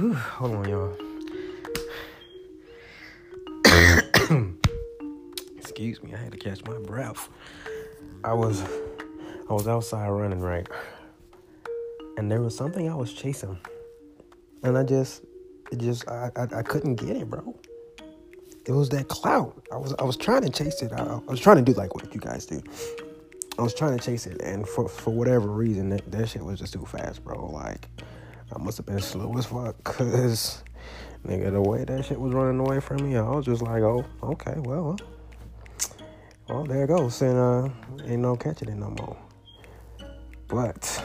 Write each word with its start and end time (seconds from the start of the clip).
Hold 0.00 0.54
on, 0.54 0.68
y'all. 0.68 0.94
Excuse 5.56 6.02
me, 6.02 6.12
I 6.12 6.18
had 6.18 6.32
to 6.32 6.38
catch 6.38 6.62
my 6.66 6.76
breath. 6.78 7.30
I 8.22 8.34
was 8.34 8.62
I 9.48 9.52
was 9.54 9.66
outside 9.66 10.10
running, 10.10 10.40
right? 10.40 10.68
And 12.18 12.30
there 12.30 12.42
was 12.42 12.54
something 12.54 12.90
I 12.90 12.94
was 12.94 13.10
chasing. 13.14 13.58
And 14.62 14.76
I 14.76 14.82
just 14.82 15.22
it 15.72 15.78
just 15.78 16.06
I, 16.06 16.30
I, 16.36 16.42
I 16.56 16.62
couldn't 16.62 16.96
get 16.96 17.16
it, 17.16 17.30
bro. 17.30 17.58
It 18.66 18.72
was 18.72 18.90
that 18.90 19.08
clout. 19.08 19.64
I 19.72 19.78
was 19.78 19.94
I 19.98 20.02
was 20.02 20.18
trying 20.18 20.42
to 20.42 20.50
chase 20.50 20.82
it. 20.82 20.92
I, 20.92 21.04
I 21.04 21.20
was 21.26 21.40
trying 21.40 21.56
to 21.56 21.62
do 21.62 21.72
like 21.72 21.94
what 21.94 22.12
you 22.14 22.20
guys 22.20 22.44
do. 22.44 22.62
I 23.60 23.62
was 23.62 23.74
trying 23.74 23.98
to 23.98 24.02
chase 24.02 24.26
it, 24.26 24.40
and 24.40 24.66
for 24.66 24.88
for 24.88 25.10
whatever 25.10 25.50
reason, 25.50 25.90
that, 25.90 26.10
that 26.10 26.30
shit 26.30 26.42
was 26.42 26.58
just 26.58 26.72
too 26.72 26.86
fast, 26.86 27.22
bro. 27.22 27.50
Like 27.50 27.88
I 28.56 28.58
must 28.58 28.78
have 28.78 28.86
been 28.86 29.00
slow 29.00 29.36
as 29.36 29.44
fuck, 29.44 29.84
cause 29.84 30.64
nigga, 31.26 31.52
the 31.52 31.60
way 31.60 31.84
that 31.84 32.06
shit 32.06 32.18
was 32.18 32.32
running 32.32 32.58
away 32.58 32.80
from 32.80 33.06
me, 33.06 33.18
I 33.18 33.28
was 33.28 33.44
just 33.44 33.60
like, 33.60 33.82
oh, 33.82 34.06
okay, 34.22 34.54
well, 34.56 34.96
well, 36.48 36.64
there 36.64 36.84
it 36.84 36.86
goes, 36.86 37.20
and 37.20 37.38
uh, 37.38 37.68
ain't 38.06 38.22
no 38.22 38.34
catching 38.34 38.70
it 38.70 38.76
no 38.76 38.94
more. 38.98 39.18
But 40.48 41.04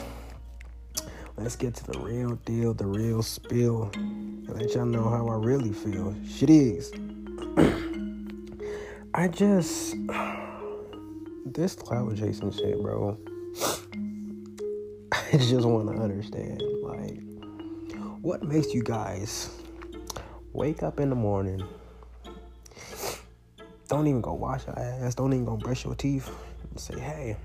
let's 1.35 1.57
get 1.57 1.75
to 1.75 1.91
the 1.91 1.99
real 1.99 2.35
deal, 2.45 2.73
the 2.73 2.85
real 2.85 3.21
spill, 3.21 3.91
and 3.95 4.47
let 4.47 4.73
y'all 4.73 4.85
know 4.85 5.09
how 5.09 5.27
I 5.27 5.35
really 5.35 5.73
feel. 5.73 6.15
Shit 6.25 6.49
is. 6.49 6.93
I 9.13 9.27
just 9.27 9.97
this 11.45 11.75
clout 11.75 12.15
chasing 12.17 12.51
shit, 12.51 12.81
bro. 12.81 13.17
I 15.11 15.37
just 15.37 15.65
want 15.65 15.87
to 15.95 16.01
understand, 16.01 16.61
like, 16.81 17.21
what 18.21 18.43
makes 18.43 18.73
you 18.73 18.81
guys 18.81 19.51
wake 20.53 20.81
up 20.81 20.99
in 20.99 21.09
the 21.09 21.15
morning, 21.15 21.63
don't 23.87 24.07
even 24.07 24.21
go 24.21 24.33
wash 24.33 24.65
your 24.65 24.77
ass, 24.79 25.13
don't 25.13 25.33
even 25.33 25.45
go 25.45 25.57
brush 25.57 25.85
your 25.85 25.93
teeth, 25.95 26.31
and 26.71 26.79
say, 26.79 26.99
hey, 26.99 27.37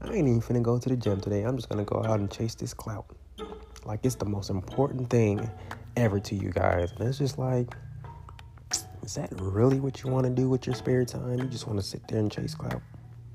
I 0.00 0.06
ain't 0.06 0.28
even 0.28 0.40
finna 0.40 0.62
go 0.62 0.78
to 0.78 0.88
the 0.88 0.96
gym 0.96 1.20
today. 1.20 1.42
I'm 1.42 1.56
just 1.56 1.68
gonna 1.68 1.84
go 1.84 2.02
out 2.04 2.18
and 2.18 2.30
chase 2.30 2.54
this 2.54 2.74
clout. 2.74 3.06
Like, 3.84 4.00
it's 4.02 4.16
the 4.16 4.24
most 4.24 4.50
important 4.50 5.10
thing 5.10 5.48
ever 5.96 6.18
to 6.20 6.34
you 6.34 6.50
guys. 6.50 6.92
And 6.92 7.08
it's 7.08 7.18
just 7.18 7.38
like, 7.38 7.74
is 9.08 9.14
that 9.14 9.30
really 9.40 9.80
what 9.80 10.02
you 10.02 10.10
want 10.10 10.24
to 10.26 10.30
do 10.30 10.50
with 10.50 10.66
your 10.66 10.74
spare 10.74 11.02
time? 11.02 11.38
You 11.38 11.46
just 11.46 11.66
want 11.66 11.80
to 11.80 11.86
sit 11.86 12.06
there 12.08 12.18
and 12.18 12.30
chase 12.30 12.54
clout. 12.54 12.82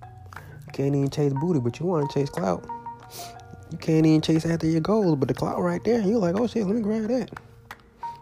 You 0.03 0.71
can't 0.71 0.95
even 0.95 1.09
chase 1.09 1.33
booty, 1.33 1.59
but 1.59 1.79
you 1.79 1.87
want 1.87 2.07
to 2.07 2.13
chase 2.13 2.29
clout. 2.29 2.63
You 3.71 3.79
can't 3.79 4.05
even 4.05 4.21
chase 4.21 4.45
after 4.45 4.67
your 4.67 4.81
goals, 4.81 5.15
but 5.15 5.27
the 5.27 5.33
clout 5.33 5.59
right 5.59 5.83
there, 5.83 5.99
you're 6.01 6.19
like, 6.19 6.39
oh 6.39 6.45
shit, 6.45 6.67
let 6.67 6.75
me 6.75 6.81
grab 6.83 7.07
that. 7.07 7.31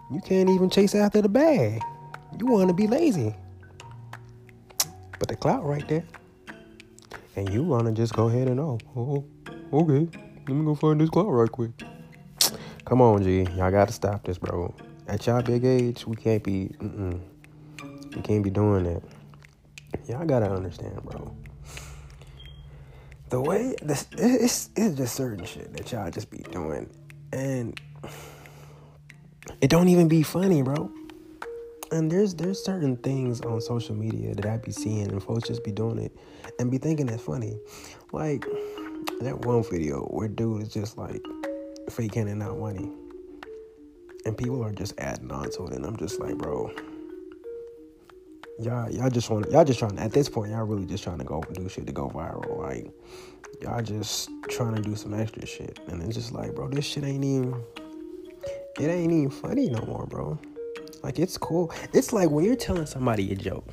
You 0.09 0.21
can't 0.21 0.49
even 0.49 0.69
chase 0.69 0.95
after 0.95 1.21
the 1.21 1.27
bag. 1.27 1.81
You 2.39 2.45
want 2.45 2.69
to 2.69 2.73
be 2.73 2.87
lazy. 2.87 3.35
But 5.19 5.27
the 5.27 5.35
clout 5.35 5.65
right 5.65 5.85
there. 5.89 6.05
And 7.35 7.53
you 7.53 7.63
want 7.63 7.85
to 7.87 7.91
just 7.91 8.13
go 8.13 8.29
ahead 8.29 8.47
and, 8.47 8.61
oh, 8.61 8.79
oh, 8.95 9.25
okay, 9.73 10.07
let 10.47 10.55
me 10.55 10.63
go 10.63 10.73
find 10.75 11.01
this 11.01 11.09
clout 11.09 11.27
right 11.27 11.51
quick. 11.51 11.71
Come 12.85 13.01
on, 13.01 13.23
G. 13.23 13.41
Y'all 13.57 13.71
got 13.71 13.89
to 13.89 13.93
stop 13.93 14.23
this, 14.23 14.37
bro. 14.37 14.73
At 15.09 15.27
y'all 15.27 15.41
big 15.41 15.65
age, 15.65 16.07
we 16.07 16.15
can't 16.15 16.41
be, 16.41 16.73
mm-mm. 16.79 17.19
You 18.15 18.21
can't 18.21 18.43
be 18.43 18.49
doing 18.49 18.83
that. 18.83 19.01
Y'all 20.07 20.25
gotta 20.25 20.51
understand, 20.51 21.01
bro. 21.03 21.33
The 23.29 23.39
way 23.39 23.75
this 23.81 24.07
it's 24.17 24.69
it's 24.75 24.95
just 24.97 25.15
certain 25.15 25.45
shit 25.45 25.71
that 25.77 25.91
y'all 25.91 26.11
just 26.11 26.29
be 26.29 26.39
doing, 26.39 26.89
and 27.31 27.79
it 29.61 29.69
don't 29.69 29.87
even 29.87 30.09
be 30.09 30.23
funny, 30.23 30.61
bro. 30.61 30.91
And 31.91 32.11
there's 32.11 32.35
there's 32.35 32.61
certain 32.61 32.97
things 32.97 33.39
on 33.41 33.61
social 33.61 33.95
media 33.95 34.35
that 34.35 34.45
I 34.45 34.57
be 34.57 34.71
seeing, 34.71 35.09
and 35.09 35.23
folks 35.23 35.47
just 35.47 35.63
be 35.63 35.71
doing 35.71 35.97
it 35.97 36.11
and 36.59 36.69
be 36.69 36.77
thinking 36.77 37.07
it's 37.07 37.23
funny. 37.23 37.57
Like 38.11 38.45
that 39.21 39.45
one 39.45 39.63
video 39.63 40.01
where 40.07 40.27
dude 40.27 40.63
is 40.63 40.69
just 40.69 40.97
like 40.97 41.21
faking 41.89 42.27
and 42.27 42.39
not 42.39 42.57
money, 42.57 42.91
and 44.25 44.37
people 44.37 44.61
are 44.61 44.73
just 44.73 44.99
adding 44.99 45.31
on 45.31 45.49
to 45.51 45.67
it, 45.67 45.73
and 45.73 45.85
I'm 45.85 45.95
just 45.95 46.19
like, 46.19 46.37
bro 46.37 46.73
y'all 48.59 48.91
y'all 48.91 49.09
just 49.09 49.29
want 49.29 49.49
y'all 49.51 49.63
just 49.63 49.79
trying 49.79 49.97
at 49.97 50.11
this 50.11 50.29
point 50.29 50.51
y'all 50.51 50.65
really 50.65 50.85
just 50.85 51.03
trying 51.03 51.17
to 51.17 51.23
go 51.23 51.41
do 51.53 51.67
shit 51.69 51.85
to 51.85 51.93
go 51.93 52.09
viral 52.09 52.59
like 52.59 52.91
y'all 53.61 53.81
just 53.81 54.29
trying 54.49 54.75
to 54.75 54.81
do 54.81 54.95
some 54.95 55.13
extra 55.13 55.45
shit. 55.45 55.79
And 55.87 56.01
it's 56.03 56.15
just 56.15 56.31
like 56.31 56.55
bro 56.55 56.69
this 56.69 56.85
shit 56.85 57.03
ain't 57.03 57.23
even 57.23 57.63
it 58.79 58.87
ain't 58.87 59.11
even 59.11 59.29
funny 59.29 59.69
no 59.69 59.81
more 59.85 60.05
bro. 60.05 60.39
Like 61.03 61.19
it's 61.19 61.37
cool. 61.37 61.71
It's 61.93 62.13
like 62.13 62.29
when 62.29 62.45
you're 62.45 62.55
telling 62.55 62.85
somebody 62.85 63.31
a 63.31 63.35
joke 63.35 63.67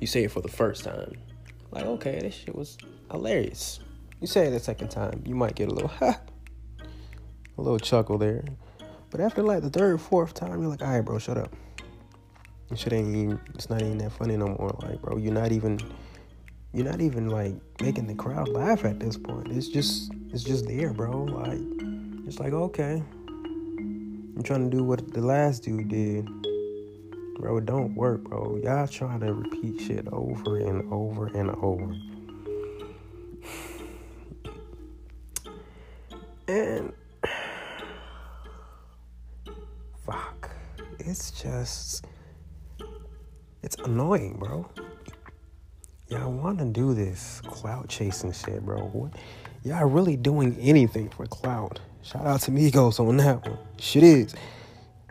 you 0.00 0.06
say 0.06 0.24
it 0.24 0.30
for 0.30 0.40
the 0.40 0.48
first 0.48 0.84
time 0.84 1.16
like 1.70 1.84
okay 1.84 2.20
this 2.20 2.34
shit 2.34 2.54
was 2.54 2.78
hilarious. 3.10 3.80
You 4.20 4.26
say 4.26 4.46
it 4.46 4.50
the 4.50 4.60
second 4.60 4.88
time 4.88 5.22
you 5.26 5.34
might 5.34 5.54
get 5.54 5.68
a 5.68 5.74
little 5.74 5.88
ha 6.00 6.20
a 7.56 7.62
little 7.62 7.78
chuckle 7.78 8.18
there. 8.18 8.44
But 9.10 9.20
after 9.20 9.42
like 9.42 9.62
the 9.62 9.70
third 9.70 10.00
fourth 10.00 10.34
time 10.34 10.60
you're 10.60 10.70
like 10.70 10.82
all 10.82 10.88
right 10.88 11.00
bro 11.00 11.18
shut 11.18 11.38
up 11.38 11.52
shit 12.76 12.92
ain't 12.92 13.14
even, 13.14 13.40
it's 13.54 13.70
not 13.70 13.82
even 13.82 13.98
that 13.98 14.12
funny 14.12 14.36
no 14.36 14.48
more. 14.48 14.76
Like, 14.82 15.00
bro, 15.02 15.16
you're 15.16 15.32
not 15.32 15.52
even 15.52 15.78
you're 16.74 16.84
not 16.84 17.00
even 17.00 17.28
like 17.28 17.54
making 17.80 18.08
the 18.08 18.14
crowd 18.14 18.48
laugh 18.48 18.84
at 18.84 18.98
this 18.98 19.16
point. 19.16 19.46
It's 19.52 19.68
just 19.68 20.12
it's 20.30 20.42
just 20.42 20.66
there, 20.66 20.92
bro. 20.92 21.22
Like 21.22 21.60
it's 22.26 22.40
like 22.40 22.52
okay. 22.52 23.00
I'm 24.36 24.42
trying 24.42 24.68
to 24.68 24.76
do 24.76 24.82
what 24.82 25.14
the 25.14 25.20
last 25.20 25.62
dude 25.62 25.88
did. 25.88 26.26
Bro, 27.38 27.58
it 27.58 27.66
don't 27.66 27.94
work, 27.94 28.24
bro. 28.24 28.58
Y'all 28.62 28.88
trying 28.88 29.20
to 29.20 29.32
repeat 29.32 29.80
shit 29.82 30.08
over 30.10 30.58
and 30.58 30.92
over 30.92 31.28
and 31.28 31.50
over. 31.50 31.94
And 36.48 36.92
fuck. 40.04 40.50
It's 40.98 41.30
just 41.30 42.04
it's 43.64 43.76
annoying, 43.76 44.36
bro. 44.38 44.68
Y'all 46.08 46.30
want 46.30 46.58
to 46.58 46.66
do 46.66 46.92
this 46.92 47.40
clout 47.46 47.88
chasing 47.88 48.30
shit, 48.30 48.62
bro. 48.62 48.78
What? 48.88 49.14
Y'all 49.64 49.86
really 49.86 50.18
doing 50.18 50.54
anything 50.60 51.08
for 51.08 51.26
clout? 51.26 51.80
Shout 52.02 52.26
out 52.26 52.42
to 52.42 52.50
Migos 52.50 53.00
on 53.00 53.16
that 53.16 53.48
one. 53.48 53.58
Shit 53.78 54.02
is. 54.02 54.34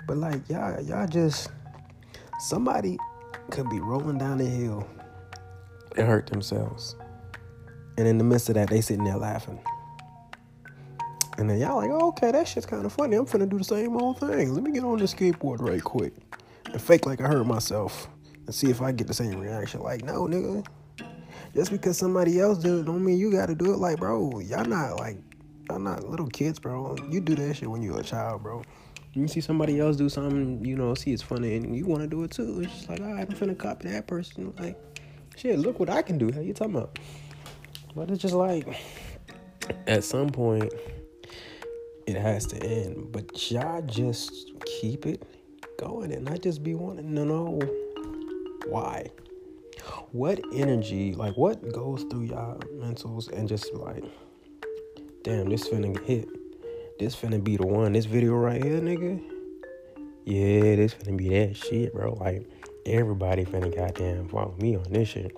But 0.08 0.18
like 0.18 0.48
y'all, 0.50 0.80
y'all 0.84 1.08
just 1.08 1.50
somebody 2.40 2.98
could 3.50 3.68
be 3.72 3.80
rolling 3.80 4.20
down 4.20 4.38
the 4.38 4.46
hill 4.46 4.88
and 5.98 6.08
hurt 6.08 6.28
themselves. 6.28 6.96
And 7.98 8.08
in 8.08 8.20
the 8.20 8.24
midst 8.24 8.50
of 8.50 8.56
that, 8.56 8.70
they 8.70 8.82
sitting 8.82 9.04
there 9.04 9.18
laughing. 9.18 9.60
And 11.40 11.50
then 11.50 11.60
y'all 11.60 11.78
like, 11.78 11.90
oh, 11.90 12.10
okay, 12.10 12.32
that 12.32 12.48
shit's 12.48 12.68
kind 12.68 12.86
of 12.86 12.94
funny. 12.94 13.16
I'm 13.16 13.26
finna 13.26 13.50
do 13.50 13.58
the 13.58 13.64
same 13.64 13.98
old 13.98 14.20
thing. 14.20 14.54
Let 14.54 14.62
me 14.62 14.72
get 14.72 14.84
on 14.84 15.00
this 15.00 15.16
skateboard 15.16 15.60
right 15.60 15.84
quick 15.84 16.14
and 16.66 16.80
fake 16.80 17.08
like 17.08 17.20
I 17.20 17.28
hurt 17.28 17.48
myself 17.48 18.08
and 18.46 18.56
see 18.56 18.70
if 18.70 18.82
I 18.82 18.92
get 18.92 19.08
the 19.08 19.14
same 19.14 19.40
reaction. 19.40 19.82
Like, 19.82 20.04
no, 20.04 20.28
nigga. 20.28 20.66
Just 21.54 21.72
because 21.72 21.98
somebody 21.98 22.40
else 22.40 22.58
did 22.58 22.80
it 22.80 22.86
don't 22.86 23.04
mean 23.04 23.18
you 23.18 23.32
gotta 23.32 23.54
do 23.54 23.74
it. 23.74 23.78
Like, 23.78 24.00
bro, 24.00 24.40
y'all 24.40 24.66
not 24.66 25.00
like 25.00 25.18
y'all 25.70 25.80
not 25.80 26.04
little 26.10 26.28
kids, 26.28 26.60
bro. 26.60 26.96
You 27.10 27.22
do 27.22 27.36
that 27.36 27.56
shit 27.56 27.70
when 27.70 27.82
you're 27.82 28.00
a 28.00 28.04
child, 28.04 28.44
bro. 28.44 28.64
You 29.14 29.28
see 29.28 29.42
somebody 29.42 29.80
else 29.80 29.96
do 29.96 30.10
something, 30.10 30.66
you 30.66 30.76
know, 30.76 30.96
see 30.96 31.14
it's 31.14 31.22
funny 31.22 31.56
and 31.56 31.76
you 31.76 31.86
wanna 31.86 32.08
do 32.08 32.24
it 32.24 32.32
too. 32.32 32.62
It's 32.62 32.74
just 32.74 32.90
like, 32.90 33.02
all 33.02 33.14
right, 33.14 33.28
I'm 33.30 33.36
finna 33.36 33.58
copy 33.58 33.90
that 33.90 34.08
person. 34.08 34.54
Like, 34.60 34.76
shit, 35.36 35.60
look 35.60 35.80
what 35.80 35.90
I 35.90 36.02
can 36.02 36.18
do. 36.18 36.32
How 36.32 36.42
you 36.42 36.54
talking 36.54 36.76
about? 36.76 36.98
But 37.96 38.10
it's 38.10 38.22
just 38.22 38.34
like 38.34 38.68
at 39.86 40.04
some 40.04 40.30
point 40.30 40.74
it 42.08 42.16
has 42.16 42.48
to 42.48 42.58
end. 42.64 43.12
But 43.12 43.52
y'all 43.52 43.84
just 43.84 44.52
keep 44.66 45.06
it 45.06 45.24
going 45.78 46.12
and 46.12 46.26
not 46.26 46.42
just 46.42 46.64
be 46.64 46.74
wanting 46.74 47.14
to 47.16 47.26
know 47.26 47.62
why? 48.68 49.10
What 50.12 50.40
energy, 50.54 51.14
like 51.14 51.36
what 51.36 51.72
goes 51.72 52.04
through 52.04 52.24
y'all 52.24 52.58
mentals 52.76 53.32
and 53.32 53.48
just 53.48 53.74
like, 53.74 54.04
damn, 55.24 55.50
this 55.50 55.68
finna 55.68 56.00
hit. 56.06 56.28
This 57.00 57.16
finna 57.16 57.44
be 57.44 57.58
the 57.58 57.66
one. 57.66 57.94
This 57.94 58.06
video 58.06 58.34
right 58.34 58.64
here, 58.64 58.80
nigga. 58.80 59.22
Yeah, 60.26 60.76
this 60.76 60.94
finna 60.94 61.18
be 61.18 61.30
that 61.30 61.58
shit, 61.58 61.94
bro. 61.94 62.14
Like, 62.14 62.48
everybody 62.86 63.46
finna 63.46 63.76
goddamn 63.76 64.30
follow 64.30 64.56
me 64.60 64.76
on 64.76 64.86
this 64.92 65.10
shit. 65.10 65.36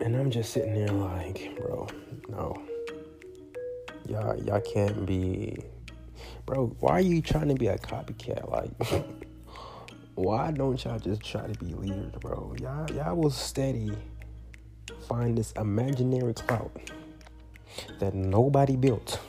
And 0.00 0.16
I'm 0.16 0.30
just 0.30 0.52
sitting 0.52 0.74
there 0.74 0.88
like, 0.88 1.56
bro, 1.56 1.86
no. 2.28 2.62
Y'all, 4.08 4.36
y'all 4.42 4.60
can't 4.60 5.06
be, 5.06 5.56
bro. 6.44 6.66
Why 6.80 6.92
are 6.92 7.00
you 7.00 7.22
trying 7.22 7.48
to 7.48 7.54
be 7.54 7.68
a 7.68 7.78
copycat? 7.78 8.50
Like, 8.50 9.06
why 10.16 10.50
don't 10.50 10.82
y'all 10.84 10.98
just 10.98 11.22
try 11.22 11.46
to 11.46 11.58
be 11.64 11.74
leaders, 11.74 12.12
bro? 12.20 12.54
Y'all, 12.58 12.90
y'all 12.90 13.14
will 13.14 13.30
steady 13.30 13.92
find 15.08 15.36
this 15.36 15.52
imaginary 15.52 16.34
clout 16.34 16.72
that 18.00 18.14
nobody 18.14 18.76
built. 18.76 19.20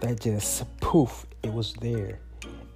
that 0.00 0.20
just 0.20 0.64
poof, 0.80 1.24
it 1.42 1.52
was 1.52 1.72
there. 1.74 2.18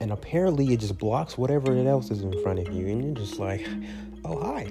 And 0.01 0.13
apparently 0.13 0.73
it 0.73 0.81
just 0.81 0.99
blocks 0.99 1.37
whatever 1.37 1.77
else 1.77 2.11
is 2.11 2.23
in 2.23 2.43
front 2.43 2.61
of 2.61 2.73
you. 2.73 2.87
And 2.87 3.05
you're 3.05 3.15
just 3.15 3.39
like, 3.41 3.67
oh, 4.25 4.41
hi. 4.41 4.71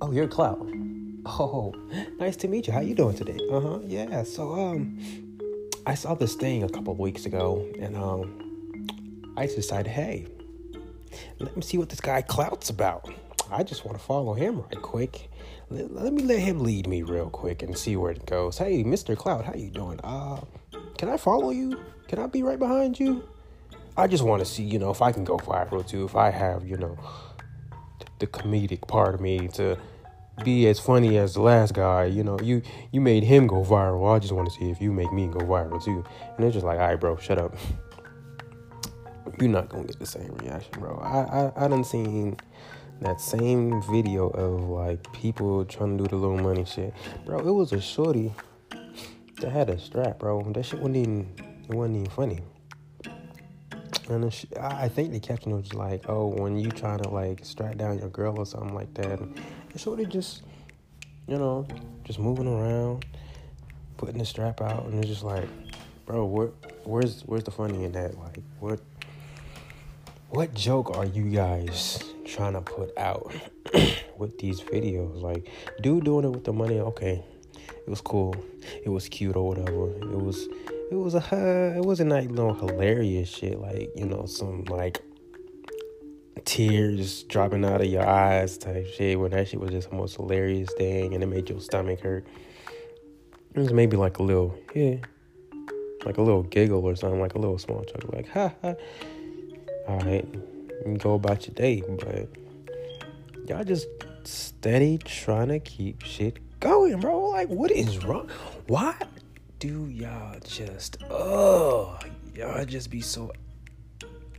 Oh, 0.00 0.10
you're 0.10 0.26
Cloud. 0.26 0.68
Oh, 1.24 1.72
nice 2.18 2.34
to 2.38 2.48
meet 2.48 2.66
you. 2.66 2.72
How 2.72 2.80
you 2.80 2.96
doing 2.96 3.14
today? 3.14 3.38
Uh-huh. 3.48 3.78
Yeah. 3.86 4.24
So 4.24 4.52
um 4.54 4.98
I 5.86 5.94
saw 5.94 6.14
this 6.14 6.34
thing 6.34 6.64
a 6.64 6.68
couple 6.68 6.92
weeks 6.96 7.26
ago 7.26 7.64
and 7.78 7.96
um 7.96 8.51
I 9.36 9.46
decided, 9.46 9.90
hey, 9.90 10.26
let 11.38 11.56
me 11.56 11.62
see 11.62 11.78
what 11.78 11.88
this 11.88 12.00
guy 12.00 12.22
Cloud's 12.22 12.70
about. 12.70 13.12
I 13.50 13.62
just 13.62 13.84
want 13.84 13.98
to 13.98 14.04
follow 14.04 14.34
him 14.34 14.60
right 14.60 14.82
quick. 14.82 15.30
Let, 15.70 15.92
let, 15.92 16.12
me 16.12 16.22
let 16.22 16.38
him 16.38 16.60
lead 16.60 16.86
me 16.86 17.02
real 17.02 17.30
quick 17.30 17.62
and 17.62 17.76
see 17.76 17.96
where 17.96 18.12
it 18.12 18.26
goes. 18.26 18.58
Hey, 18.58 18.84
Mr. 18.84 19.16
Cloud, 19.16 19.44
how 19.44 19.54
you 19.54 19.70
doing? 19.70 20.00
Uh, 20.02 20.40
can 20.98 21.08
I 21.08 21.16
follow 21.16 21.50
you? 21.50 21.78
Can 22.08 22.18
I 22.18 22.26
be 22.26 22.42
right 22.42 22.58
behind 22.58 22.98
you? 22.98 23.28
I 23.96 24.06
just 24.06 24.24
want 24.24 24.40
to 24.40 24.46
see, 24.46 24.62
you 24.62 24.78
know, 24.78 24.90
if 24.90 25.02
I 25.02 25.12
can 25.12 25.24
go 25.24 25.36
viral 25.38 25.86
too. 25.86 26.04
If 26.04 26.16
I 26.16 26.30
have, 26.30 26.66
you 26.66 26.76
know, 26.76 26.98
the 28.18 28.26
comedic 28.26 28.86
part 28.86 29.14
of 29.14 29.20
me 29.20 29.48
to 29.48 29.76
be 30.44 30.66
as 30.68 30.78
funny 30.78 31.18
as 31.18 31.34
the 31.34 31.42
last 31.42 31.74
guy. 31.74 32.04
You 32.04 32.24
know, 32.24 32.38
you 32.40 32.62
you 32.90 33.00
made 33.00 33.24
him 33.24 33.46
go 33.46 33.62
viral. 33.62 34.14
I 34.14 34.18
just 34.18 34.32
want 34.32 34.48
to 34.48 34.54
see 34.54 34.70
if 34.70 34.80
you 34.80 34.92
make 34.92 35.12
me 35.12 35.26
go 35.26 35.40
viral 35.40 35.82
too. 35.82 36.04
And 36.36 36.38
they're 36.38 36.50
just 36.50 36.64
like, 36.64 36.78
all 36.78 36.86
right, 36.86 37.00
bro, 37.00 37.16
shut 37.16 37.38
up. 37.38 37.54
You're 39.38 39.50
not 39.50 39.68
gonna 39.68 39.84
get 39.84 39.98
the 39.98 40.06
same 40.06 40.34
reaction, 40.40 40.72
bro. 40.78 40.98
I 41.02 41.62
I, 41.62 41.64
I 41.64 41.68
done 41.68 41.84
seen 41.84 42.36
that 43.00 43.20
same 43.20 43.82
video 43.90 44.28
of 44.28 44.68
like 44.68 45.12
people 45.12 45.64
trying 45.64 45.98
to 45.98 46.04
do 46.04 46.08
the 46.08 46.16
little 46.16 46.38
money 46.38 46.64
shit, 46.64 46.94
bro. 47.24 47.38
It 47.40 47.50
was 47.50 47.72
a 47.72 47.80
shorty 47.80 48.32
that 49.40 49.50
had 49.50 49.70
a 49.70 49.78
strap, 49.78 50.18
bro. 50.18 50.42
That 50.52 50.64
shit 50.64 50.78
wasn't 50.78 50.96
even 50.96 51.28
it 51.68 51.74
wasn't 51.74 51.96
even 51.96 52.10
funny. 52.10 52.40
And 54.08 54.24
I 54.60 54.88
think 54.88 55.12
the 55.12 55.20
caption 55.20 55.52
was 55.52 55.72
like, 55.74 56.04
"Oh, 56.08 56.26
when 56.26 56.58
you 56.58 56.70
trying 56.70 56.98
to 57.00 57.08
like 57.08 57.44
strap 57.44 57.76
down 57.76 57.98
your 57.98 58.08
girl 58.08 58.38
or 58.38 58.46
something 58.46 58.74
like 58.74 58.92
that." 58.94 59.20
And 59.20 59.40
shorty 59.76 60.06
just, 60.06 60.42
you 61.28 61.38
know, 61.38 61.66
just 62.04 62.18
moving 62.18 62.48
around, 62.48 63.06
putting 63.96 64.18
the 64.18 64.24
strap 64.24 64.60
out, 64.60 64.86
and 64.86 64.98
it's 64.98 65.08
just 65.08 65.22
like, 65.22 65.48
bro, 66.04 66.24
where, 66.26 66.48
where's 66.84 67.22
where's 67.22 67.44
the 67.44 67.50
funny 67.50 67.84
in 67.84 67.92
that? 67.92 68.18
Like, 68.18 68.40
what 68.58 68.80
what 70.32 70.54
joke 70.54 70.96
are 70.96 71.04
you 71.04 71.24
guys 71.24 72.02
trying 72.24 72.54
to 72.54 72.62
put 72.62 72.96
out 72.96 73.30
with 74.16 74.38
these 74.38 74.62
videos? 74.62 75.20
Like, 75.20 75.46
dude 75.82 76.04
doing 76.04 76.24
it 76.24 76.30
with 76.30 76.44
the 76.44 76.54
money, 76.54 76.80
okay, 76.80 77.22
it 77.54 77.88
was 77.88 78.00
cool, 78.00 78.34
it 78.82 78.88
was 78.88 79.10
cute 79.10 79.36
or 79.36 79.46
whatever. 79.46 79.90
It 79.90 80.18
was, 80.18 80.48
it 80.90 80.94
was 80.94 81.14
a, 81.14 81.18
uh, 81.18 81.78
it 81.78 81.84
wasn't 81.84 82.10
like 82.10 82.30
no 82.30 82.54
hilarious 82.54 83.28
shit, 83.28 83.60
like 83.60 83.90
you 83.94 84.06
know, 84.06 84.24
some 84.24 84.64
like 84.64 85.02
tears 86.46 87.24
dropping 87.24 87.66
out 87.66 87.82
of 87.82 87.86
your 87.88 88.08
eyes 88.08 88.56
type 88.56 88.86
shit. 88.86 89.20
When 89.20 89.32
that 89.32 89.48
shit 89.48 89.60
was 89.60 89.70
just 89.70 89.90
the 89.90 89.96
most 89.96 90.16
hilarious 90.16 90.70
thing, 90.78 91.12
and 91.12 91.22
it 91.22 91.26
made 91.26 91.50
your 91.50 91.60
stomach 91.60 92.00
hurt. 92.00 92.26
It 93.54 93.60
was 93.60 93.70
maybe 93.74 93.98
like 93.98 94.16
a 94.16 94.22
little, 94.22 94.58
yeah, 94.74 94.96
like 96.06 96.16
a 96.16 96.22
little 96.22 96.42
giggle 96.42 96.86
or 96.86 96.96
something, 96.96 97.20
like 97.20 97.34
a 97.34 97.38
little 97.38 97.58
small 97.58 97.84
chuckle, 97.84 98.14
like 98.14 98.28
ha 98.30 98.54
ha. 98.62 98.76
All 99.88 99.98
right, 100.00 100.26
go 100.98 101.14
about 101.14 101.46
your 101.46 101.54
day, 101.54 101.82
but 101.86 102.28
y'all 103.48 103.64
just 103.64 103.88
steady 104.24 104.98
trying 104.98 105.48
to 105.48 105.58
keep 105.58 106.02
shit 106.02 106.38
going, 106.60 107.00
bro. 107.00 107.30
Like, 107.30 107.48
what 107.48 107.70
is 107.72 108.04
wrong? 108.04 108.30
Why 108.68 108.94
do 109.58 109.86
y'all 109.88 110.38
just, 110.44 110.98
oh, 111.10 111.98
y'all 112.34 112.64
just 112.64 112.90
be 112.90 113.00
so 113.00 113.32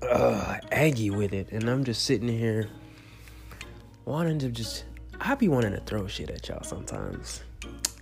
uh, 0.02 0.58
aggy 0.72 1.10
with 1.10 1.34
it, 1.34 1.52
and 1.52 1.70
I'm 1.70 1.84
just 1.84 2.04
sitting 2.04 2.30
here 2.30 2.70
wanting 4.06 4.40
to 4.40 4.50
just, 4.50 4.86
I 5.20 5.36
be 5.36 5.50
wanting 5.50 5.74
to 5.74 5.82
throw 5.82 6.08
shit 6.08 6.30
at 6.30 6.48
y'all 6.48 6.64
sometimes, 6.64 7.44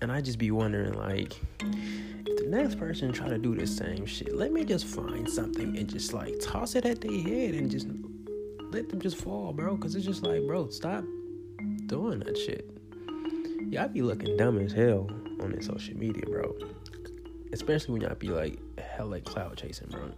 and 0.01 0.11
I 0.11 0.19
just 0.19 0.39
be 0.39 0.51
wondering 0.51 0.93
like 0.93 1.39
if 1.59 2.37
the 2.37 2.47
next 2.47 2.75
person 2.79 3.11
try 3.11 3.29
to 3.29 3.37
do 3.37 3.55
the 3.55 3.67
same 3.67 4.05
shit, 4.05 4.35
let 4.35 4.51
me 4.51 4.65
just 4.65 4.85
find 4.85 5.29
something 5.29 5.77
and 5.77 5.87
just 5.87 6.13
like 6.13 6.35
toss 6.41 6.75
it 6.75 6.85
at 6.85 7.01
their 7.01 7.21
head 7.21 7.53
and 7.53 7.69
just 7.69 7.87
let 8.71 8.89
them 8.89 8.99
just 8.99 9.17
fall, 9.17 9.53
bro. 9.53 9.77
Cause 9.77 9.95
it's 9.95 10.05
just 10.05 10.23
like, 10.23 10.45
bro, 10.47 10.69
stop 10.69 11.03
doing 11.85 12.19
that 12.19 12.37
shit. 12.37 12.69
Y'all 13.69 13.87
be 13.87 14.01
looking 14.01 14.35
dumb 14.37 14.57
as 14.59 14.73
hell 14.73 15.07
on 15.39 15.51
this 15.51 15.67
social 15.67 15.95
media, 15.95 16.23
bro. 16.25 16.55
Especially 17.53 17.93
when 17.93 18.01
y'all 18.01 18.15
be 18.15 18.29
like 18.29 18.59
hella 18.79 19.09
like 19.09 19.23
clout 19.23 19.55
chasing, 19.55 19.87
bro. 19.89 20.11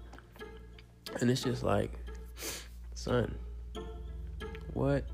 And 1.19 1.29
it's 1.29 1.43
just 1.43 1.61
like, 1.61 1.91
son, 2.93 3.35
what 4.73 5.05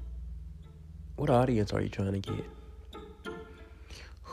what 1.15 1.29
audience 1.29 1.73
are 1.73 1.81
you 1.81 1.89
trying 1.89 2.13
to 2.13 2.19
get? 2.19 2.45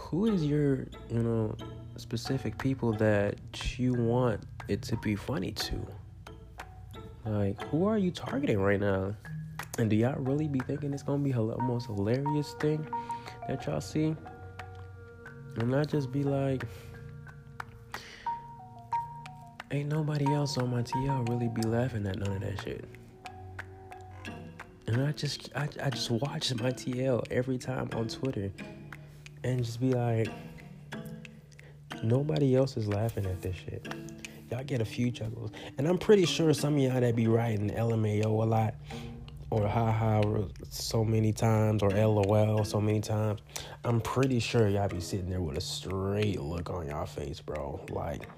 Who 0.06 0.26
is 0.26 0.44
your, 0.44 0.86
you 1.10 1.22
know, 1.22 1.56
specific 1.96 2.58
people 2.58 2.92
that 2.94 3.38
you 3.78 3.94
want 3.94 4.40
it 4.68 4.82
to 4.82 4.96
be 4.96 5.16
funny 5.16 5.52
to. 5.52 5.86
Like, 7.24 7.60
who 7.64 7.86
are 7.86 7.98
you 7.98 8.10
targeting 8.10 8.60
right 8.60 8.80
now? 8.80 9.14
And 9.78 9.90
do 9.90 9.96
y'all 9.96 10.18
really 10.18 10.48
be 10.48 10.60
thinking 10.60 10.92
it's 10.92 11.02
gonna 11.02 11.22
be 11.22 11.32
the 11.32 11.58
most 11.58 11.86
hilarious 11.86 12.54
thing 12.60 12.86
that 13.48 13.66
y'all 13.66 13.80
see? 13.80 14.14
And 15.56 15.70
not 15.70 15.88
just 15.88 16.12
be 16.12 16.22
like, 16.22 16.64
ain't 19.70 19.90
nobody 19.90 20.26
else 20.32 20.56
on 20.58 20.70
my 20.70 20.82
TL 20.82 21.28
really 21.28 21.48
be 21.48 21.62
laughing 21.62 22.06
at 22.06 22.18
none 22.18 22.32
of 22.32 22.40
that 22.40 22.62
shit. 22.62 22.84
And 24.86 25.04
I 25.04 25.12
just, 25.12 25.50
I, 25.56 25.68
I 25.82 25.90
just 25.90 26.10
watch 26.10 26.54
my 26.54 26.70
TL 26.70 27.24
every 27.30 27.58
time 27.58 27.90
on 27.94 28.06
Twitter, 28.06 28.52
and 29.44 29.64
just 29.64 29.80
be 29.80 29.92
like, 29.92 30.28
Nobody 32.02 32.56
else 32.56 32.76
is 32.76 32.86
laughing 32.86 33.26
at 33.26 33.40
this 33.42 33.56
shit. 33.56 33.86
Y'all 34.50 34.64
get 34.64 34.80
a 34.80 34.84
few 34.84 35.10
chuckles. 35.10 35.50
And 35.78 35.88
I'm 35.88 35.98
pretty 35.98 36.26
sure 36.26 36.52
some 36.52 36.74
of 36.74 36.80
y'all 36.80 37.00
that 37.00 37.16
be 37.16 37.26
writing 37.26 37.70
LMAO 37.70 38.24
a 38.24 38.28
lot 38.28 38.74
or 39.50 39.66
haha 39.66 40.22
so 40.68 41.04
many 41.04 41.32
times 41.32 41.82
or 41.82 41.90
LOL 41.90 42.64
so 42.64 42.80
many 42.80 43.00
times, 43.00 43.40
I'm 43.84 44.00
pretty 44.00 44.40
sure 44.40 44.68
y'all 44.68 44.88
be 44.88 45.00
sitting 45.00 45.30
there 45.30 45.40
with 45.40 45.56
a 45.56 45.60
straight 45.60 46.40
look 46.40 46.70
on 46.70 46.88
y'all 46.88 47.06
face, 47.06 47.40
bro. 47.40 47.80
Like, 47.90 48.28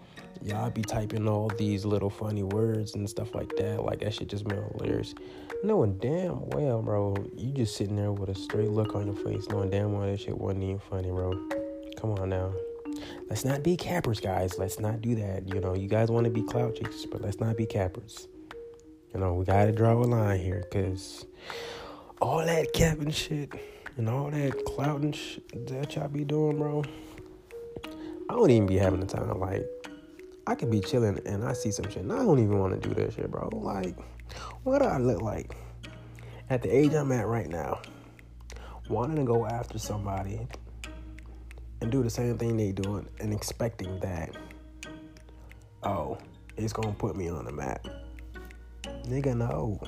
y'all 0.43 0.71
be 0.71 0.83
typing 0.83 1.29
all 1.29 1.49
these 1.59 1.85
little 1.85 2.11
funny 2.11 2.43
words 2.43 2.95
and 2.95 3.09
stuff 3.09 3.35
like 3.35 3.55
that. 3.57 3.85
Like, 3.85 4.01
that 4.01 4.15
shit 4.15 4.29
just 4.29 4.47
made 4.47 4.59
hilarious. 4.77 5.15
Knowing 5.63 5.99
damn 5.99 6.49
well, 6.51 6.83
bro, 6.83 7.17
you 7.37 7.53
just 7.53 7.77
sitting 7.77 7.97
there 7.97 8.13
with 8.13 8.29
a 8.29 8.35
straight 8.35 8.71
look 8.71 8.95
on 8.95 9.07
your 9.07 9.17
face, 9.17 9.49
knowing 9.49 9.71
damn 9.71 9.93
well 9.93 10.07
that 10.07 10.21
shit 10.21 10.37
wasn't 10.37 10.63
even 10.63 10.79
funny, 10.79 11.11
bro. 11.11 11.33
Come 11.97 12.13
on 12.13 12.29
now. 12.29 12.53
Let's 13.29 13.45
not 13.45 13.63
be 13.63 13.77
cappers, 13.77 14.21
guys. 14.21 14.59
Let's 14.59 14.79
not 14.79 15.03
do 15.03 15.15
that. 15.17 15.53
You 15.53 15.61
know, 15.61 15.75
you 15.75 15.89
guys 15.89 16.11
want 16.11 16.25
to 16.25 16.31
be 16.31 16.43
clout 16.43 16.77
chasers, 16.77 17.07
but 17.07 17.21
let's 17.21 17.41
not 17.41 17.57
be 17.57 17.67
cappers. 17.67 18.29
You 19.13 19.21
know, 19.21 19.35
we 19.35 19.45
got 19.45 19.65
to 19.65 19.73
draw 19.73 19.93
a 19.93 20.05
line 20.05 20.39
here 20.41 20.65
because 20.71 21.27
all 22.21 22.45
that 22.45 22.73
capping 22.73 23.11
shit 23.11 23.53
and 23.97 24.09
all 24.09 24.31
that 24.31 24.65
clouting 24.65 25.13
shit 25.13 25.67
that 25.67 25.97
y'all 25.97 26.09
be 26.09 26.25
doing, 26.25 26.59
bro, 26.59 26.85
I 28.31 28.35
don't 28.35 28.51
even 28.51 28.67
be 28.67 28.77
having 28.77 29.01
the 29.01 29.07
time. 29.07 29.41
Like, 29.41 29.67
I 30.49 30.55
could 30.55 30.71
be 30.71 30.81
chilling 30.81 31.21
and 31.27 31.45
I 31.45 31.53
see 31.53 31.71
some 31.71 31.91
shit 31.91 31.99
and 31.99 32.13
I 32.13 32.21
don't 32.21 32.39
even 32.39 32.59
want 32.59 32.81
to 32.81 32.89
do 32.89 32.95
that 32.95 33.13
shit, 33.13 33.31
bro. 33.31 33.51
Like, 33.53 33.95
what 34.63 34.79
do 34.79 34.87
I 34.87 34.97
look 34.97 35.21
like? 35.21 35.55
At 36.49 36.63
the 36.63 36.75
age 36.75 36.95
I'm 36.95 37.13
at 37.13 37.27
right 37.27 37.51
now, 37.51 37.83
wanting 38.89 39.17
to 39.17 39.25
go 39.25 39.45
after 39.45 39.79
somebody 39.79 40.49
and 41.83 41.93
do 41.93 42.03
the 42.03 42.09
same 42.09 42.39
thing 42.39 42.57
they 42.57 42.73
doing 42.73 43.07
and 43.21 43.35
expecting 43.35 44.01
that, 44.01 44.39
oh, 45.83 46.17
it's 46.57 46.73
gonna 46.73 46.95
put 46.95 47.15
me 47.15 47.29
on 47.29 47.45
the 47.45 47.53
map. 47.53 47.87
Nigga, 49.05 49.37
no. 49.37 49.79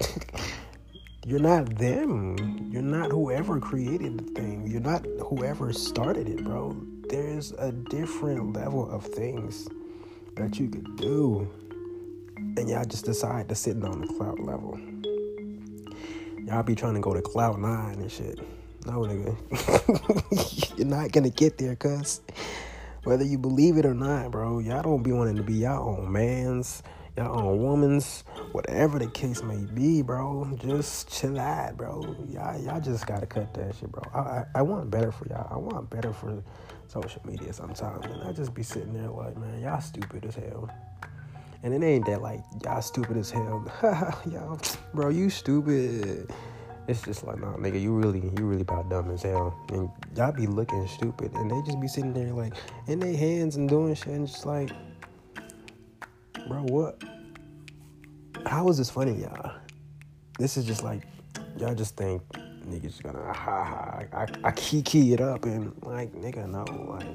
You're 1.24 1.38
not 1.38 1.76
them. 1.76 2.70
You're 2.72 2.82
not 2.82 3.12
whoever 3.12 3.60
created 3.60 4.18
the 4.18 4.32
thing. 4.32 4.66
You're 4.66 4.80
not 4.80 5.06
whoever 5.20 5.72
started 5.72 6.28
it, 6.28 6.42
bro. 6.42 6.76
There's 7.08 7.52
a 7.52 7.70
different 7.70 8.52
level 8.52 8.90
of 8.90 9.04
things 9.04 9.68
that 10.36 10.58
you 10.58 10.68
could 10.68 10.96
do. 10.96 11.48
And 12.36 12.68
y'all 12.68 12.84
just 12.84 13.04
decide 13.04 13.48
to 13.48 13.54
sit 13.54 13.82
on 13.82 14.00
the 14.02 14.06
cloud 14.06 14.38
level. 14.40 14.78
Y'all 16.46 16.62
be 16.62 16.74
trying 16.74 16.94
to 16.94 17.00
go 17.00 17.14
to 17.14 17.22
cloud 17.22 17.58
nine 17.58 17.94
and 17.94 18.10
shit. 18.10 18.38
No, 18.84 19.00
nigga. 19.00 19.36
You're 20.78 20.86
not 20.86 21.12
gonna 21.12 21.30
get 21.30 21.58
there, 21.58 21.76
cuz. 21.76 22.20
Whether 23.04 23.24
you 23.24 23.38
believe 23.38 23.78
it 23.78 23.86
or 23.86 23.94
not, 23.94 24.30
bro, 24.30 24.58
y'all 24.58 24.82
don't 24.82 25.02
be 25.02 25.12
wanting 25.12 25.36
to 25.36 25.42
be 25.42 25.54
y'all 25.54 25.88
own 25.88 26.12
man's, 26.12 26.82
y'all 27.16 27.38
own 27.38 27.62
woman's, 27.62 28.24
whatever 28.52 28.98
the 28.98 29.06
case 29.08 29.42
may 29.42 29.64
be, 29.74 30.02
bro, 30.02 30.56
just 30.60 31.10
chill 31.10 31.38
out, 31.38 31.76
bro. 31.76 32.16
Y'all, 32.28 32.60
y'all 32.62 32.80
just 32.80 33.06
gotta 33.06 33.26
cut 33.26 33.52
that 33.54 33.74
shit, 33.74 33.90
bro. 33.90 34.02
I, 34.14 34.18
I, 34.18 34.46
I 34.56 34.62
want 34.62 34.90
better 34.90 35.10
for 35.10 35.26
y'all. 35.28 35.48
I 35.50 35.56
want 35.56 35.88
better 35.90 36.12
for 36.12 36.42
social 36.86 37.22
media 37.24 37.52
sometimes, 37.52 38.04
and 38.06 38.22
I 38.22 38.32
just 38.32 38.54
be 38.54 38.62
sitting 38.62 38.92
there 38.92 39.08
like, 39.08 39.36
man, 39.36 39.60
y'all 39.60 39.80
stupid 39.80 40.26
as 40.26 40.34
hell. 40.34 40.70
And 41.62 41.72
it 41.72 41.84
ain't 41.84 42.06
that 42.06 42.20
like 42.20 42.40
y'all 42.64 42.82
stupid 42.82 43.16
as 43.16 43.30
hell. 43.30 43.64
y'all, 44.30 44.60
bro, 44.92 45.08
you 45.08 45.30
stupid. 45.30 46.30
It's 46.88 47.02
just 47.02 47.24
like, 47.24 47.38
nah, 47.38 47.56
nigga, 47.56 47.80
you 47.80 47.94
really, 47.94 48.20
you 48.20 48.44
really 48.44 48.62
about 48.62 48.90
dumb 48.90 49.10
as 49.12 49.22
hell. 49.22 49.56
And 49.70 49.88
y'all 50.16 50.32
be 50.32 50.46
looking 50.46 50.86
stupid, 50.88 51.32
and 51.34 51.50
they 51.50 51.62
just 51.64 51.80
be 51.80 51.88
sitting 51.88 52.12
there 52.12 52.32
like 52.32 52.54
in 52.88 52.98
their 52.98 53.16
hands 53.16 53.56
and 53.56 53.68
doing 53.68 53.94
shit, 53.94 54.08
and 54.08 54.26
just 54.26 54.44
like, 54.44 54.70
bro, 56.48 56.62
what? 56.64 57.02
How 58.46 58.68
is 58.68 58.78
this 58.78 58.90
funny, 58.90 59.20
y'all? 59.20 59.52
This 60.38 60.56
is 60.56 60.64
just 60.64 60.82
like, 60.82 61.02
y'all 61.58 61.74
just 61.74 61.96
think 61.96 62.22
niggas 62.66 63.02
gonna 63.02 63.32
ha 63.32 63.64
ha. 63.64 64.02
I, 64.12 64.26
I 64.48 64.50
key 64.52 65.12
it 65.12 65.20
up 65.20 65.44
and 65.44 65.72
like, 65.82 66.12
nigga, 66.12 66.48
no, 66.48 66.64
like, 66.90 67.06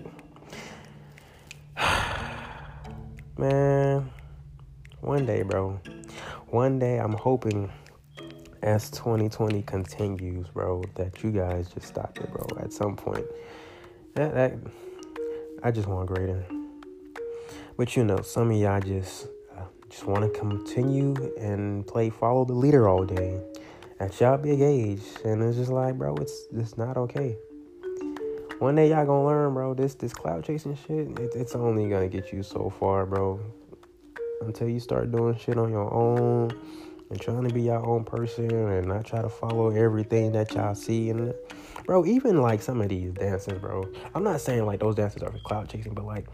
man, 3.38 4.10
one 5.02 5.26
day, 5.26 5.42
bro, 5.42 5.80
one 6.48 6.80
day 6.80 7.00
I'm 7.00 7.14
hoping 7.14 7.72
as 8.62 8.90
2020 8.92 9.62
continues, 9.64 10.48
bro, 10.48 10.84
that 10.96 11.24
you 11.24 11.32
guys 11.32 11.70
just 11.70 11.88
stop 11.88 12.18
it, 12.20 12.32
bro. 12.32 12.48
At 12.60 12.72
some 12.72 12.96
point, 12.96 13.26
that 14.16 14.34
that 14.34 14.54
I 15.62 15.72
just 15.72 15.88
want 15.88 16.08
greater. 16.08 16.46
But 17.76 17.96
you 17.96 18.04
know, 18.04 18.22
some 18.22 18.50
of 18.50 18.58
y'all 18.58 18.80
just 18.80 19.28
just 19.90 20.06
want 20.06 20.22
to 20.22 20.40
continue 20.40 21.14
and 21.40 21.86
play 21.88 22.10
follow 22.10 22.46
the 22.46 22.54
leader 22.54 22.88
all 22.88 23.06
day 23.06 23.42
at 24.00 24.20
y'all 24.20 24.38
big 24.38 24.62
age, 24.62 25.02
and 25.26 25.42
it's 25.44 25.58
just 25.58 25.72
like, 25.72 25.96
bro, 25.98 26.16
it's 26.18 26.46
it's 26.56 26.78
not 26.78 26.98
okay. 26.98 27.38
One 28.60 28.76
day 28.76 28.90
y'all 28.90 29.06
gonna 29.06 29.26
learn, 29.26 29.54
bro. 29.54 29.74
This 29.74 29.96
this 29.96 30.14
clout 30.14 30.44
chasing 30.44 30.76
shit, 30.76 31.20
it, 31.20 31.32
it's 31.36 31.56
only 31.56 31.90
gonna 31.90 32.08
get 32.08 32.32
you 32.32 32.44
so 32.44 32.72
far, 32.80 33.06
bro. 33.06 33.40
Until 34.42 34.70
you 34.70 34.80
start 34.80 35.12
doing 35.12 35.36
shit 35.38 35.58
on 35.58 35.72
your 35.72 35.92
own 35.92 36.52
and 37.10 37.22
trying 37.22 37.48
to 37.48 37.54
be 37.54 37.64
your 37.64 37.86
own 37.86 38.04
person 38.04 38.50
and 38.52 38.88
not 38.88 39.06
try 39.06 39.22
to 39.22 39.30
follow 39.30 39.70
everything 39.70 40.32
that 40.34 40.54
y'all 40.54 40.76
see 40.76 41.10
and 41.10 41.34
bro 41.86 42.06
even 42.06 42.42
like 42.42 42.62
some 42.62 42.82
of 42.82 42.90
these 42.90 43.12
dances 43.14 43.58
bro 43.60 43.88
i'm 44.14 44.24
not 44.24 44.42
saying 44.42 44.66
like 44.66 44.80
those 44.80 44.96
dances 44.96 45.24
are 45.24 45.32
for 45.32 45.40
clout 45.40 45.70
chasing 45.70 45.94
but 45.94 46.06
like 46.06 46.26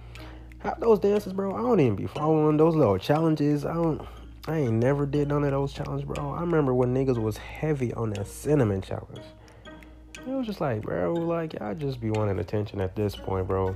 those 0.80 1.00
dances 1.00 1.34
bro 1.34 1.54
i 1.56 1.62
don't 1.62 1.80
even 1.80 1.96
be 1.96 2.08
following 2.08 2.58
those 2.58 2.76
little 2.76 2.98
challenges. 2.98 3.66
I 3.66 3.74
don't 3.74 4.02
i 4.48 4.58
ain't 4.58 4.74
never 4.74 5.06
did 5.06 5.28
none 5.30 5.44
of 5.44 5.52
those 5.52 5.74
challenges 5.74 6.06
bro. 6.06 6.32
I 6.32 6.42
remember 6.42 6.74
when 6.74 6.94
niggas 6.94 7.18
was 7.22 7.38
heavy 7.38 7.94
on 7.94 8.12
that 8.12 8.28
cinnamon 8.28 8.82
challenge. 8.82 9.22
It 9.66 10.28
was 10.28 10.46
just 10.48 10.62
like 10.62 10.82
bro 10.82 11.14
like 11.14 11.54
y'all 11.54 11.76
just 11.76 12.00
be 12.02 12.10
wanting 12.10 12.40
attention 12.40 12.82
at 12.82 12.96
this 12.96 13.16
point 13.16 13.48
bro. 13.48 13.76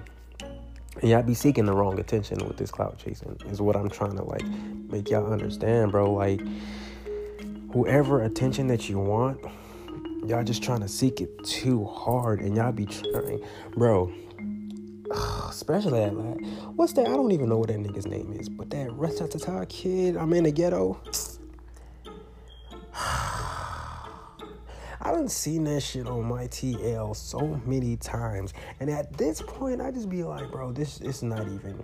And 1.01 1.11
y'all 1.11 1.21
be 1.21 1.35
seeking 1.35 1.65
the 1.65 1.73
wrong 1.73 1.99
attention 1.99 2.39
with 2.47 2.57
this 2.57 2.71
clout 2.71 2.97
chasing 2.97 3.37
is 3.49 3.61
what 3.61 3.75
i'm 3.75 3.89
trying 3.89 4.15
to 4.17 4.23
like 4.23 4.45
make 4.89 5.09
y'all 5.09 5.31
understand 5.31 5.91
bro. 5.91 6.11
Like 6.11 6.41
whoever 7.71 8.23
attention 8.23 8.67
that 8.67 8.89
you 8.89 8.99
want, 8.99 9.39
y'all 10.25 10.43
just 10.43 10.63
trying 10.63 10.81
to 10.81 10.87
seek 10.87 11.21
it 11.21 11.43
too 11.43 11.85
hard 11.85 12.39
and 12.39 12.55
y'all 12.55 12.71
be 12.71 12.85
trying, 12.85 13.43
bro. 13.75 14.11
Especially 15.49 15.99
that, 15.99 16.13
what's 16.75 16.93
that? 16.93 17.07
I 17.07 17.11
don't 17.11 17.31
even 17.31 17.49
know 17.49 17.57
what 17.57 17.69
that 17.69 17.79
nigga's 17.79 18.05
name 18.05 18.33
is, 18.33 18.49
but 18.49 18.69
that 18.69 18.89
Ratatata 18.89 19.67
kid, 19.69 20.15
I'm 20.17 20.33
in 20.33 20.43
the 20.43 20.51
ghetto. 20.51 21.01
I 24.99 25.11
done 25.11 25.29
seen 25.29 25.63
that 25.65 25.81
shit 25.81 26.07
on 26.07 26.25
my 26.25 26.47
TL 26.47 27.15
so 27.15 27.61
many 27.65 27.97
times, 27.97 28.53
and 28.79 28.89
at 28.89 29.17
this 29.17 29.41
point, 29.41 29.81
I 29.81 29.91
just 29.91 30.09
be 30.09 30.23
like, 30.23 30.51
bro, 30.51 30.71
this 30.71 31.01
is 31.01 31.23
not 31.23 31.47
even. 31.47 31.83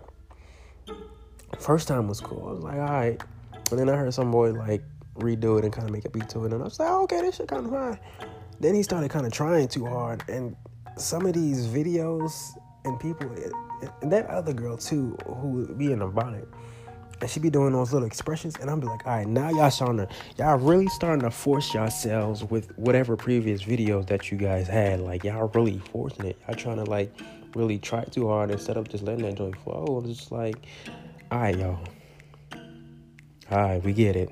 First 1.59 1.87
time 1.87 2.07
was 2.07 2.19
cool. 2.19 2.47
I 2.47 2.51
was 2.51 2.63
like, 2.63 2.75
all 2.75 2.81
right, 2.81 3.21
but 3.69 3.77
then 3.77 3.89
I 3.89 3.95
heard 3.95 4.13
some 4.13 4.31
boy 4.31 4.51
like 4.51 4.83
redo 5.15 5.57
it 5.57 5.63
and 5.63 5.73
kind 5.73 5.87
of 5.87 5.93
make 5.93 6.05
a 6.05 6.09
beat 6.09 6.29
to 6.29 6.45
it. 6.45 6.53
And 6.53 6.61
I 6.61 6.65
was 6.65 6.79
like, 6.79 6.89
okay, 6.89 7.21
this 7.21 7.35
shit 7.35 7.47
kind 7.47 7.65
of 7.65 7.71
fine. 7.71 7.99
Then 8.59 8.75
he 8.75 8.83
started 8.83 9.09
kind 9.09 9.25
of 9.25 9.31
trying 9.31 9.67
too 9.67 9.85
hard. 9.85 10.23
And 10.27 10.55
some 10.97 11.25
of 11.25 11.33
these 11.33 11.67
videos 11.67 12.57
and 12.85 12.99
people, 12.99 13.29
and 14.01 14.11
that 14.11 14.27
other 14.27 14.53
girl 14.53 14.77
too, 14.77 15.17
who 15.25 15.49
would 15.49 15.77
be 15.77 15.91
in 15.91 16.01
a 16.01 16.07
bonnet, 16.07 16.47
and 17.21 17.29
she 17.29 17.39
be 17.39 17.49
doing 17.49 17.73
those 17.73 17.93
little 17.93 18.07
expressions. 18.07 18.55
And 18.59 18.69
I'm 18.69 18.79
be 18.79 18.87
like, 18.87 19.05
all 19.05 19.17
right, 19.17 19.27
now 19.27 19.49
y'all 19.49 19.71
starting 19.71 19.97
to, 19.97 20.07
y'all 20.37 20.57
really 20.57 20.87
starting 20.87 21.21
to 21.21 21.31
force 21.31 21.73
yourselves 21.73 22.43
with 22.43 22.77
whatever 22.77 23.15
previous 23.15 23.63
videos 23.63 24.07
that 24.07 24.31
you 24.31 24.37
guys 24.37 24.67
had. 24.67 24.99
Like, 24.99 25.23
y'all 25.23 25.49
really 25.53 25.79
forcing 25.79 26.25
it. 26.25 26.37
Y'all 26.47 26.55
trying 26.55 26.77
to, 26.77 26.83
like, 26.83 27.13
really 27.55 27.79
try 27.79 28.03
too 28.05 28.27
hard 28.27 28.51
instead 28.51 28.77
of 28.77 28.89
just 28.89 29.03
letting 29.03 29.23
that 29.23 29.35
joy 29.35 29.51
flow. 29.63 30.01
It's 30.05 30.19
just 30.19 30.31
like, 30.31 30.65
all 31.31 31.39
right, 31.39 31.57
y'all. 31.57 31.79
All 33.51 33.57
right, 33.57 33.83
we 33.83 33.93
get 33.93 34.15
it 34.15 34.29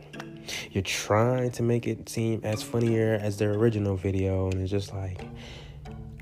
you're 0.72 0.84
trying 0.84 1.52
to 1.52 1.64
make 1.64 1.88
it 1.88 2.08
seem 2.10 2.42
as 2.44 2.64
funnier 2.64 3.18
as 3.22 3.38
their 3.38 3.52
original 3.52 3.96
video, 3.96 4.50
and 4.50 4.62
it's 4.62 4.72
just 4.72 4.94
like, 4.94 5.22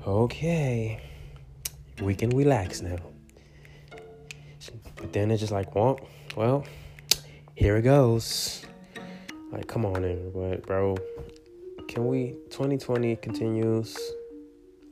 okay, 0.06 1.00
we 2.00 2.14
can 2.14 2.30
relax 2.30 2.80
now. 2.80 2.98
But 4.96 5.12
then 5.12 5.30
it's 5.30 5.40
just 5.40 5.52
like, 5.52 5.74
well, 5.74 6.00
well, 6.36 6.64
here 7.54 7.76
it 7.76 7.82
goes. 7.82 8.64
Like, 9.50 9.66
come 9.66 9.84
on, 9.84 10.04
everybody, 10.04 10.60
bro. 10.60 10.96
Can 11.88 12.06
we? 12.06 12.36
2020 12.50 13.16
continues. 13.16 13.98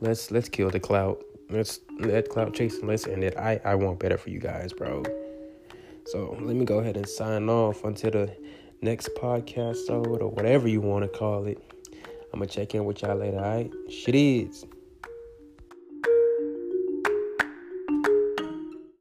Let's 0.00 0.30
let's 0.30 0.48
kill 0.48 0.70
the 0.70 0.80
clout. 0.80 1.22
Let's 1.50 1.80
let 1.98 2.28
clout 2.28 2.54
chasing. 2.54 2.86
Let's 2.86 3.06
end 3.06 3.22
it. 3.22 3.36
I 3.36 3.60
I 3.64 3.74
want 3.74 4.00
better 4.00 4.18
for 4.18 4.30
you 4.30 4.40
guys, 4.40 4.72
bro. 4.72 5.02
So 6.06 6.36
let 6.40 6.56
me 6.56 6.64
go 6.64 6.78
ahead 6.78 6.96
and 6.96 7.08
sign 7.08 7.48
off 7.48 7.84
until 7.84 8.10
the 8.10 8.36
next 8.80 9.10
podcast 9.16 9.90
or 9.90 10.28
whatever 10.28 10.68
you 10.68 10.80
want 10.80 11.04
to 11.04 11.18
call 11.18 11.46
it. 11.46 11.62
I'm 12.32 12.40
gonna 12.40 12.46
check 12.46 12.74
in 12.74 12.84
with 12.84 13.02
y'all 13.02 13.16
later, 13.16 13.36
alright? 13.36 13.72
Shit 13.90 14.14
is. 14.14 14.64